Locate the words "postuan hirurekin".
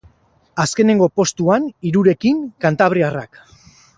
1.19-2.41